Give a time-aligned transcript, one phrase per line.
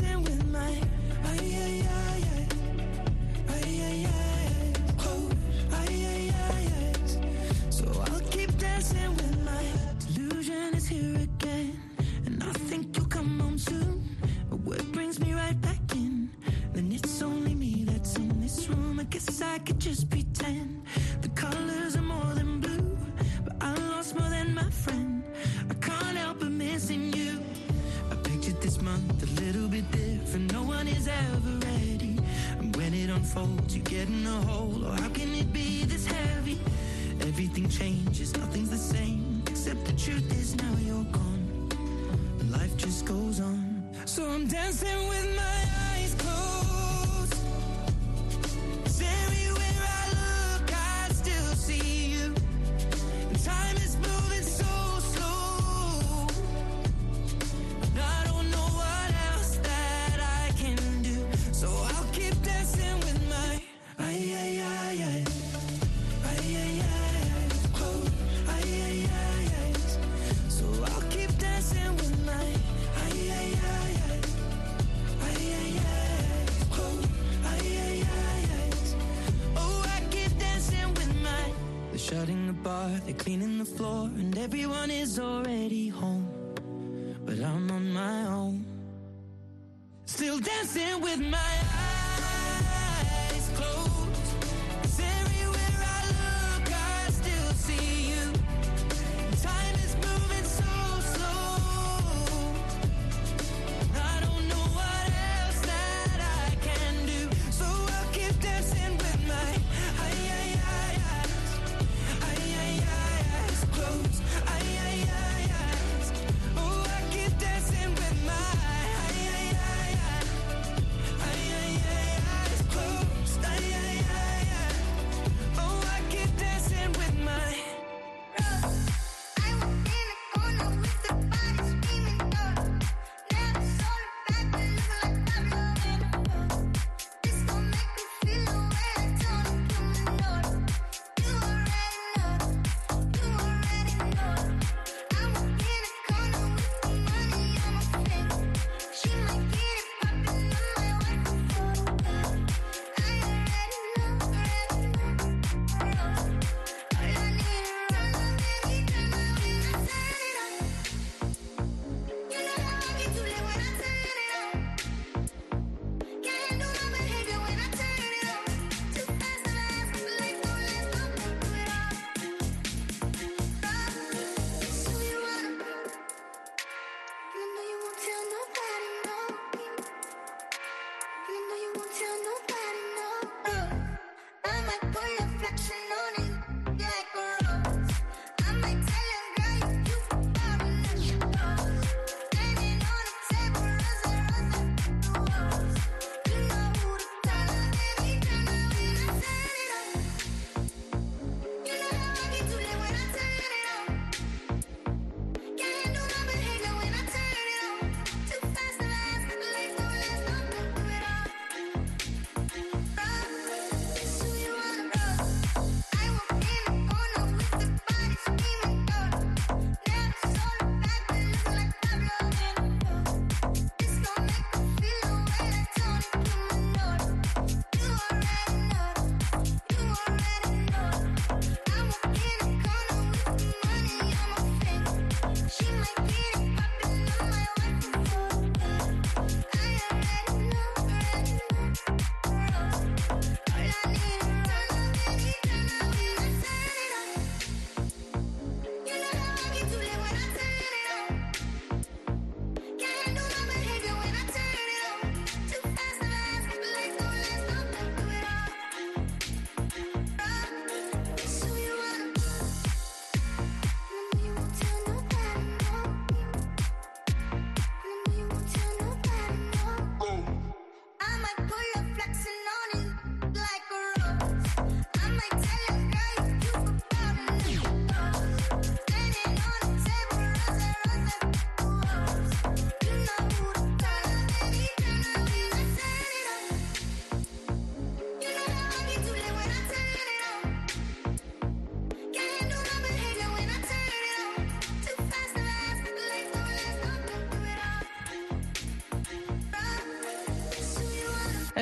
[0.00, 0.21] person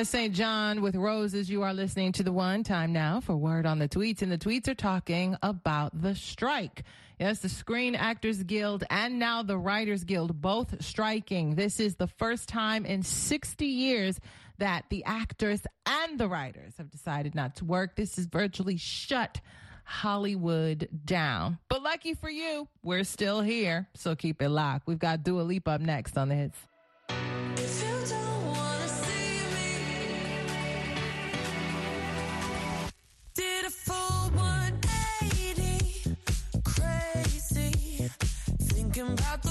[0.01, 0.33] As St.
[0.33, 3.87] John with Roses, you are listening to the one time now for Word on the
[3.87, 6.81] Tweets, and the tweets are talking about the strike.
[7.19, 11.53] Yes, the Screen Actors Guild and now the Writers Guild both striking.
[11.53, 14.19] This is the first time in 60 years
[14.57, 17.95] that the actors and the writers have decided not to work.
[17.95, 19.39] This is virtually shut
[19.83, 21.59] Hollywood down.
[21.69, 23.87] But lucky for you, we're still here.
[23.93, 24.87] So keep it locked.
[24.87, 26.57] We've got Dua Lipa up next on the hits.
[39.01, 39.50] Thinking about the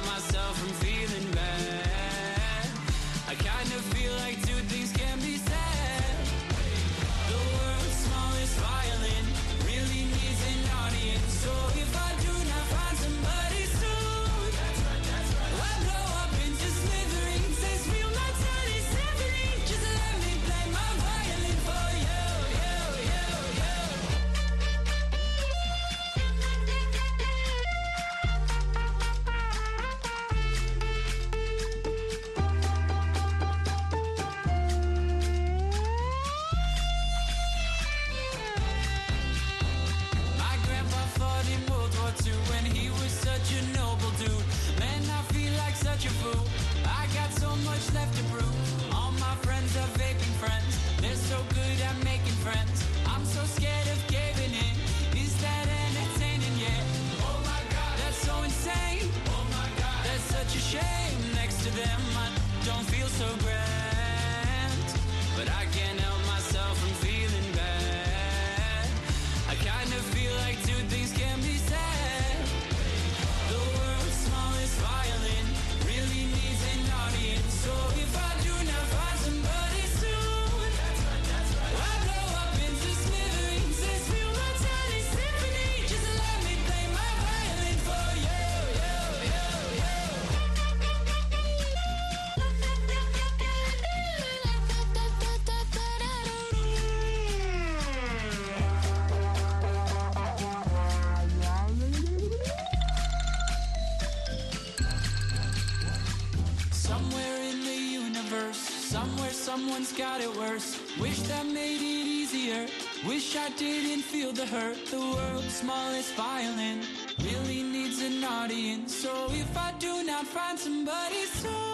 [109.91, 110.79] got it worse.
[110.99, 112.67] Wish that made it easier.
[113.07, 114.85] Wish I didn't feel the hurt.
[114.87, 116.81] The world's smallest violin
[117.23, 118.95] really needs an audience.
[118.95, 121.70] So if I do not find somebody soon,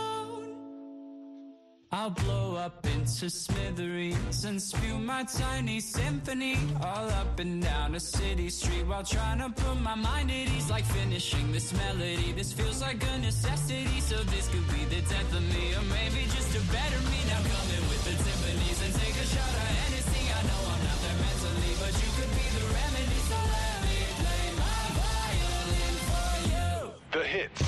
[1.99, 7.99] I'll blow up into smithereens and spew my tiny symphony all up and down a
[7.99, 10.69] city street while trying to put my mind at ease.
[10.69, 13.99] Like finishing this melody, this feels like a necessity.
[14.01, 17.19] So this could be the death of me, or maybe just a better me.
[17.33, 20.23] Now coming with the timpanis and take a shot of Hennessy.
[20.37, 23.19] I know I'm not there mentally, but you could be the remedy.
[23.25, 26.93] So let me play my violin for you.
[27.17, 27.61] The hits.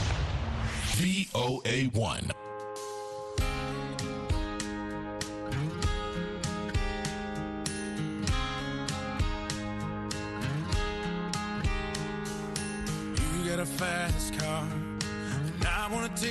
[1.02, 2.39] VOA 1.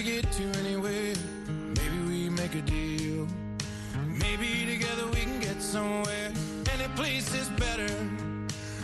[0.08, 1.14] Wanna to anywhere.
[1.76, 3.26] Maybe we make a deal.
[4.06, 6.32] Maybe together we can get somewhere.
[6.72, 7.92] Any place is better.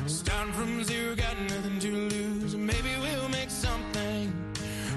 [0.06, 2.54] Starting from zero, got nothing to lose.
[2.56, 4.32] Maybe we'll make something.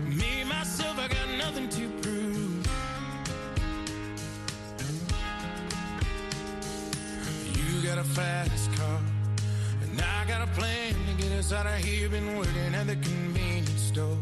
[0.06, 2.68] Me, myself, I got nothing to prove.
[7.56, 9.00] You got a fast car.
[9.84, 12.10] And I got a plan to get us out of here.
[12.10, 14.18] Been working at the convenience store.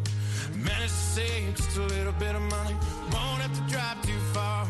[0.53, 2.75] Managed to save just a little bit of money.
[3.11, 4.67] Won't have to drive too far.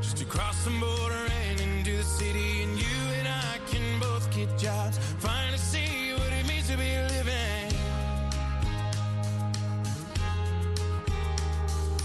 [0.00, 2.62] Just to cross the border and into the city.
[2.62, 4.98] And you and I can both get jobs.
[5.18, 7.70] Finally see what it means to be living.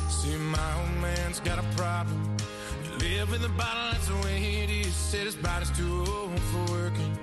[0.10, 2.38] See, my old man's got a problem.
[2.84, 4.94] You live in the bottle, that's the way it is.
[4.94, 7.18] Said his body's too old for working.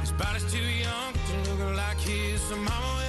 [0.00, 2.40] His body's too young to look like his.
[2.42, 3.01] So mama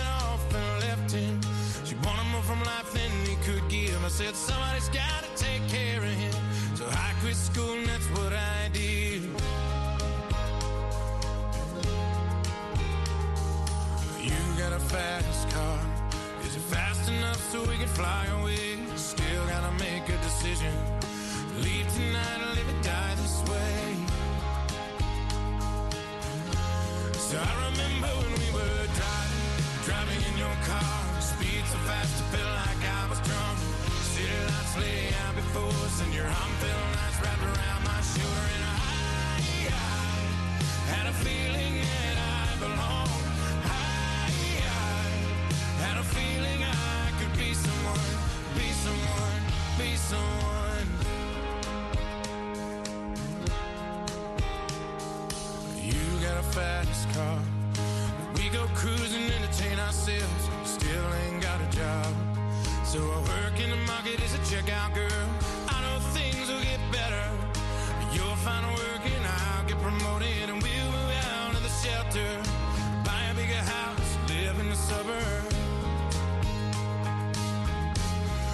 [4.13, 6.33] said, somebody's gotta take care of him.
[6.75, 9.23] So I quit school and that's what I did.
[14.21, 15.79] You got a fast car.
[16.45, 18.77] Is it fast enough so we can fly away?
[18.95, 20.75] Still gotta make a decision.
[21.65, 23.81] Leave tonight or live or die this way.
[27.17, 29.45] So I remember when we were driving,
[29.87, 31.01] driving in your car.
[31.19, 33.42] Speed so fast, I felt like I was drunk.
[34.79, 38.45] Lay out before us, and your arm felt nice wrapped around my shoulder.
[38.55, 38.77] And I,
[39.69, 39.81] I
[40.89, 43.27] had a feeling that I belonged.
[43.65, 44.33] I,
[44.65, 48.13] I had a feeling I could be someone,
[48.57, 49.41] be someone,
[49.77, 50.87] be someone.
[55.77, 57.39] You got a fast car.
[58.35, 60.49] We go cruising, entertain ourselves.
[60.65, 62.02] Still ain't got a job.
[62.93, 65.25] So I work in the market as a checkout girl.
[65.67, 67.25] I know things will get better.
[68.13, 72.29] You'll find work and I'll get promoted and we'll move out of the shelter.
[73.01, 75.57] Buy a bigger house, live in the suburbs.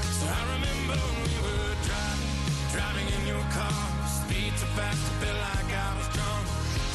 [0.08, 2.32] So I remember when we were driving,
[2.72, 3.76] driving in your car.
[4.08, 6.48] Speed so fast, I felt like I was drunk.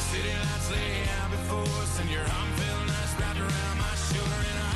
[0.09, 4.41] City lights lay out before us, and your arm felt nice wrapped around my shoulder.
[4.49, 4.74] And I,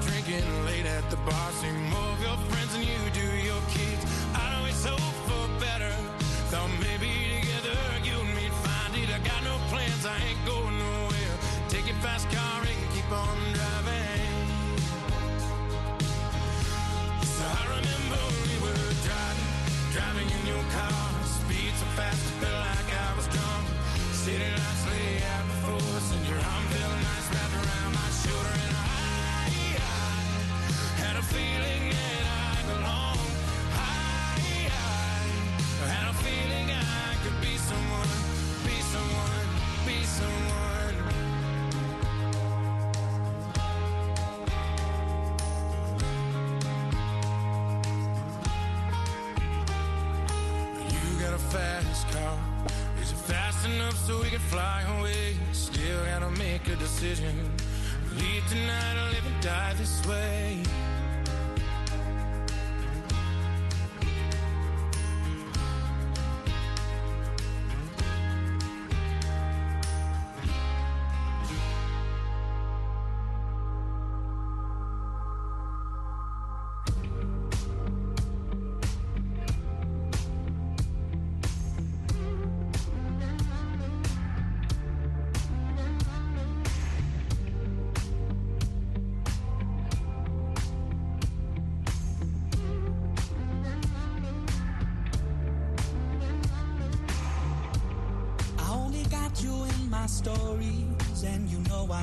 [0.00, 1.52] drinking late at the bar.
[1.52, 2.65] See more of your friends
[21.96, 22.25] fast,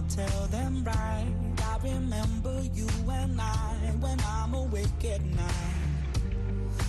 [0.09, 1.33] tell them right.
[1.63, 5.83] I remember you and I when I'm awake at night.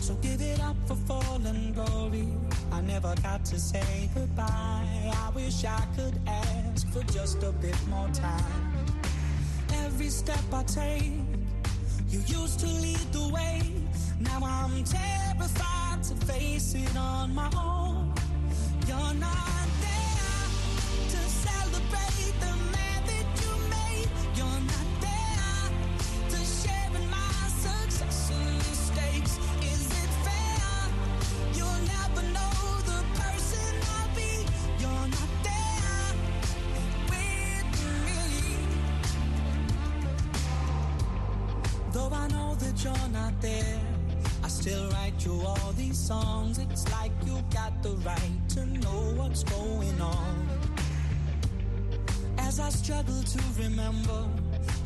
[0.01, 2.29] So give it up for fallen glory.
[2.73, 5.13] I never got to say goodbye.
[5.25, 8.87] I wish I could ask for just a bit more time.
[9.85, 11.13] Every step I take,
[12.09, 13.63] you used to lead the way.
[14.21, 18.13] Now I'm terrified to face it on my own.
[18.87, 19.54] You're not
[45.15, 46.59] write you all these songs.
[46.59, 50.49] It's like you got the right to know what's going on.
[52.39, 54.29] As I struggle to remember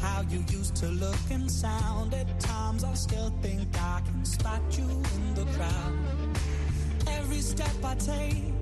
[0.01, 4.63] how you used to look and sound, at times I still think I can spot
[4.73, 5.99] you in the crowd.
[7.09, 8.53] Every step I take,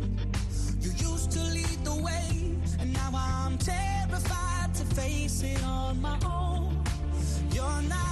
[0.81, 6.19] you used to lead the way, and now I'm terrified to face it on my
[6.25, 6.83] own.
[7.53, 8.06] You're not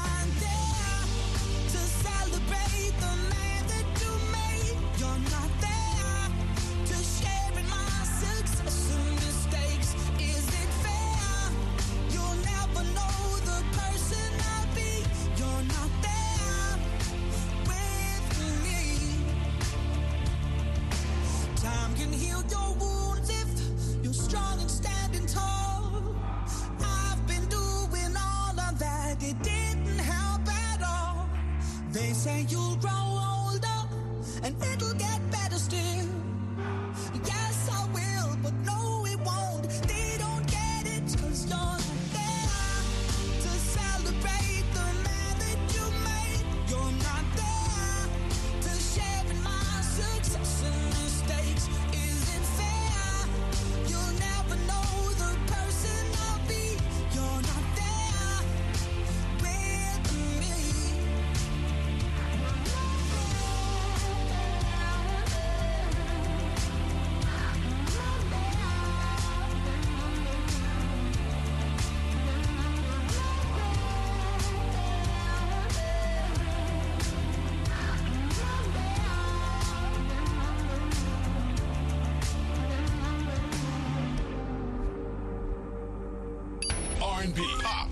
[3.00, 4.78] the man that you made.
[5.00, 5.43] You're not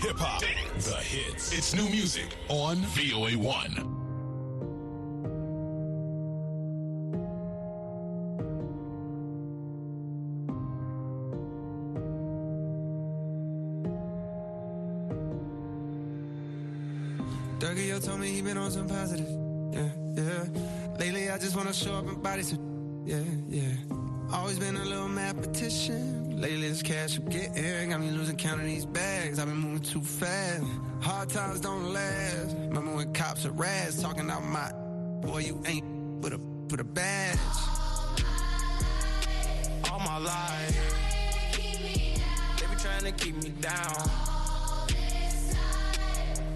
[0.03, 1.53] hip hop, the hits.
[1.57, 3.92] It's new music on VOA1.
[29.93, 30.65] Too fast.
[31.03, 32.57] Hard times don't last.
[32.57, 34.73] Remember when cops are rats talking about my
[35.21, 35.85] boy you ain't
[36.23, 36.39] with a
[36.71, 37.39] with a badge.
[39.91, 40.79] All my life.
[41.57, 44.11] They be trying to keep me down.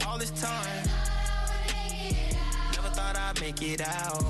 [0.07, 0.89] All this time.
[2.73, 4.25] Never thought I'd make it out.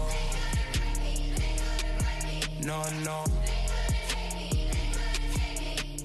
[2.60, 3.24] No, no.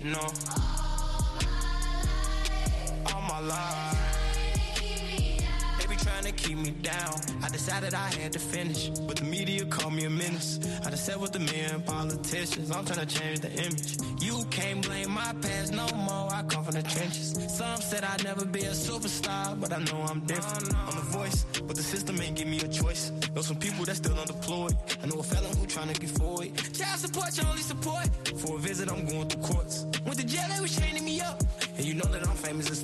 [0.04, 0.71] No.
[3.22, 3.98] All my life.
[5.80, 7.14] They be trying to keep me down.
[7.44, 10.60] I decided I had to finish, but the media called me a menace.
[10.86, 13.98] I just said with the men politicians, I'm trying to change the image.
[14.22, 16.32] You can't blame my past no more.
[16.32, 17.34] I come from the trenches.
[17.50, 20.76] Some said I'd never be a superstar, but I know I'm different.
[20.76, 23.12] I'm the voice, but the system ain't give me a choice.
[23.36, 24.76] Know some people that still unemployed.
[25.04, 26.56] I know a felon who trying to get forward.
[26.74, 28.08] Child support, your only support.
[28.40, 29.86] For a visit, I'm going through courts.
[30.06, 31.42] Went to jail, they was chaining me up.
[31.78, 32.84] And you know that I'm famous as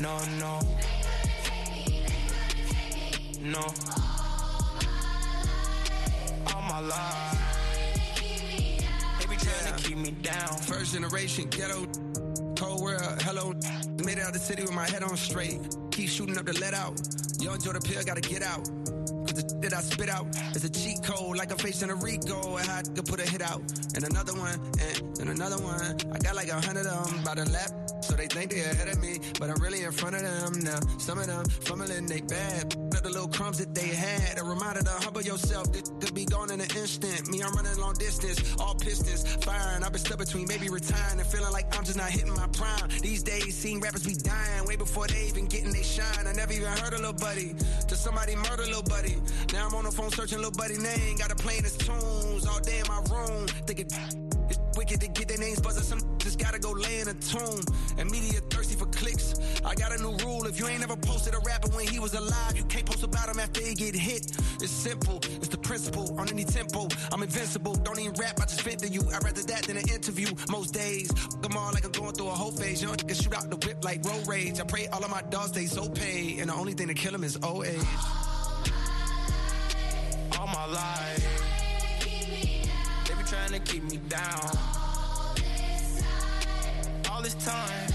[0.00, 0.60] No, no.
[3.42, 3.64] No.
[6.46, 8.14] All my life.
[9.18, 10.58] They be trying to keep me down.
[10.58, 11.86] First generation ghetto,
[12.54, 13.54] cold world, hello.
[14.04, 15.58] Made it out the city with my head on straight.
[15.90, 17.00] Keep shooting up the let out.
[17.40, 18.68] Yo, enjoy the pill, gotta get out.
[19.26, 22.56] Cause the that I spit out is a cheat code, like I'm facing a Rico.
[22.56, 23.62] And I could put a hit out.
[23.96, 25.98] And another one, and, and another one.
[26.12, 27.87] I got like a hundred of them by the lap.
[28.00, 30.80] So they think they're ahead of me, but I'm really in front of them now.
[30.98, 32.76] Some of them fumbling they bad.
[32.90, 34.38] But the little crumbs that they had.
[34.38, 35.72] A reminder to humble yourself.
[35.72, 37.28] This could be gone in an instant.
[37.28, 39.82] Me, I'm running long distance, all pistons firing.
[39.82, 42.88] I've been stuck between maybe retiring and feeling like I'm just not hitting my prime.
[43.02, 46.26] These days, seeing rappers be dying way before they even getting they shine.
[46.26, 47.54] I never even heard a little buddy.
[47.88, 49.16] To somebody murder little buddy.
[49.52, 51.16] Now I'm on the phone searching little buddy name.
[51.16, 53.46] Got to playing his tunes all day in my room.
[53.66, 53.88] Thinking
[54.78, 55.82] wicked to get their names buzzing.
[55.82, 57.60] Some just gotta go lay in a tomb.
[57.98, 59.34] And media thirsty for clicks.
[59.64, 60.46] I got a new rule.
[60.46, 63.28] If you ain't ever posted a rapper when he was alive, you can't post about
[63.28, 64.30] him after he get hit.
[64.62, 65.18] It's simple.
[65.42, 66.18] It's the principle.
[66.20, 67.74] On any tempo, I'm invincible.
[67.74, 68.40] Don't even rap.
[68.40, 69.02] I just vent to you.
[69.12, 70.28] I'd rather that than an interview.
[70.48, 71.10] Most days,
[71.42, 72.80] come on like I'm going through a whole phase.
[72.80, 74.60] Young can shoot out the whip like road rage.
[74.60, 76.38] I pray all of my dogs stay so paid.
[76.38, 77.82] And the only thing to kill them is old age.
[80.38, 81.18] All my life.
[81.24, 81.57] They be
[83.28, 84.22] trying to keep me down.
[85.02, 87.10] All this time.
[87.12, 87.92] all this time.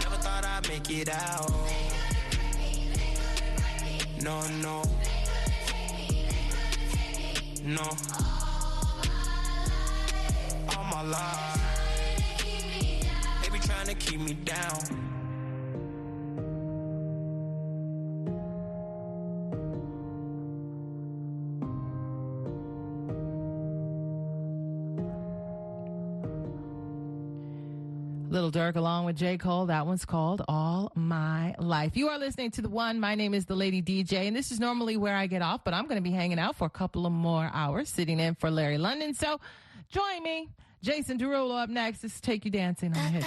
[0.00, 1.50] Never thought I'd make it out.
[2.56, 2.88] Me,
[4.22, 4.82] No, no.
[7.62, 7.90] No.
[10.74, 11.82] All my life.
[13.42, 15.01] They be trying to keep me down.
[28.52, 29.38] Durk along with J.
[29.38, 29.66] Cole.
[29.66, 31.96] That one's called All My Life.
[31.96, 33.00] You are listening to the one.
[33.00, 35.72] My name is the Lady DJ, and this is normally where I get off, but
[35.72, 38.50] I'm going to be hanging out for a couple of more hours, sitting in for
[38.50, 39.14] Larry London.
[39.14, 39.40] So
[39.88, 40.50] join me.
[40.82, 42.02] Jason Derulo up next.
[42.02, 43.26] Let's take you dancing on hits.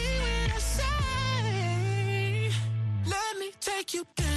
[3.81, 4.30] take you dancing.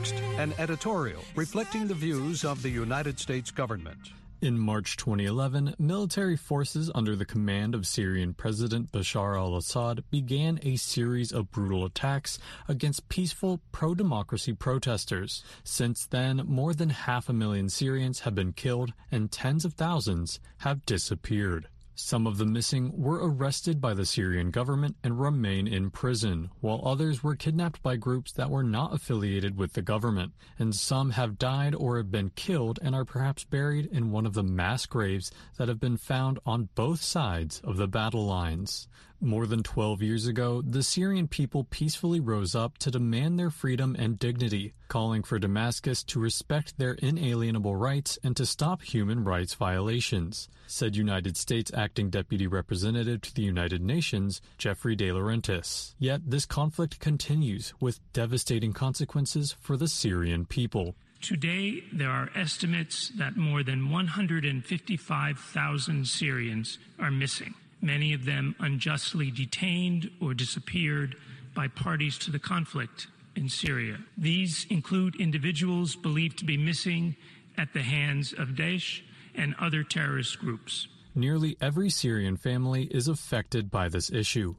[0.00, 3.98] Next, an editorial reflecting the views of the United States government.
[4.40, 10.58] In March 2011, military forces under the command of Syrian President Bashar al Assad began
[10.62, 15.44] a series of brutal attacks against peaceful pro democracy protesters.
[15.64, 20.40] Since then, more than half a million Syrians have been killed and tens of thousands
[20.60, 21.68] have disappeared.
[22.02, 26.80] Some of the missing were arrested by the Syrian government and remain in prison, while
[26.82, 30.32] others were kidnapped by groups that were not affiliated with the government.
[30.58, 34.32] And some have died or have been killed and are perhaps buried in one of
[34.32, 38.88] the mass graves that have been found on both sides of the battle lines.
[39.22, 43.94] More than 12 years ago, the Syrian people peacefully rose up to demand their freedom
[43.98, 49.52] and dignity, calling for Damascus to respect their inalienable rights and to stop human rights
[49.52, 55.92] violations, said United States Acting Deputy Representative to the United Nations, Jeffrey DeLaurentis.
[55.98, 60.94] Yet this conflict continues with devastating consequences for the Syrian people.
[61.20, 69.30] Today, there are estimates that more than 155,000 Syrians are missing many of them unjustly
[69.30, 71.16] detained or disappeared
[71.54, 73.98] by parties to the conflict in Syria.
[74.16, 77.16] These include individuals believed to be missing
[77.56, 79.02] at the hands of Daesh
[79.34, 80.88] and other terrorist groups.
[81.14, 84.56] Nearly every Syrian family is affected by this issue.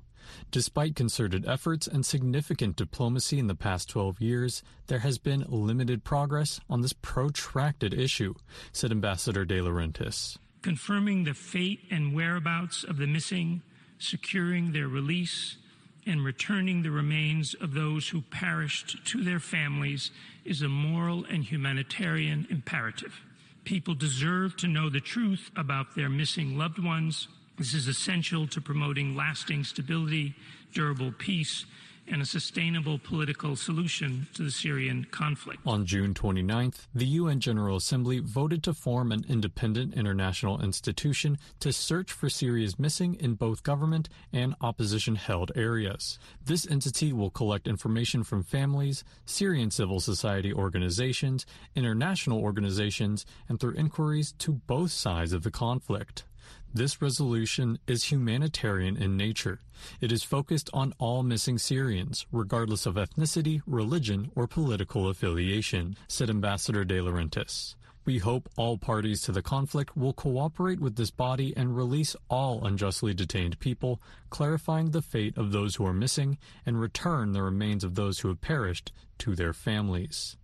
[0.50, 6.04] Despite concerted efforts and significant diplomacy in the past 12 years, there has been limited
[6.04, 8.36] progress on this protracted issue,
[8.72, 13.62] said Ambassador DeLaurentis confirming the fate and whereabouts of the missing,
[14.00, 15.58] securing their release,
[16.06, 20.12] and returning the remains of those who perished to their families
[20.46, 23.22] is a moral and humanitarian imperative.
[23.64, 27.28] People deserve to know the truth about their missing loved ones.
[27.58, 30.36] This is essential to promoting lasting stability,
[30.74, 31.66] durable peace,
[32.12, 35.62] and a sustainable political solution to the Syrian conflict.
[35.66, 41.72] On June 29th, the UN General Assembly voted to form an independent international institution to
[41.72, 46.20] search for Syria's missing in both government and opposition held areas.
[46.46, 51.46] This entity will collect information from families, Syrian civil society organizations,
[51.76, 56.26] international organizations, and through inquiries to both sides of the conflict.
[56.74, 59.60] This resolution is humanitarian in nature.
[60.00, 66.30] It is focused on all missing Syrians, regardless of ethnicity, religion, or political affiliation, said
[66.30, 67.76] Ambassador DeLaurentis.
[68.06, 72.66] We hope all parties to the conflict will cooperate with this body and release all
[72.66, 77.84] unjustly detained people, clarifying the fate of those who are missing, and return the remains
[77.84, 80.38] of those who have perished to their families.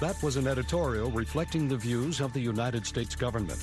[0.00, 3.58] That was an editorial reflecting the views of the United States government.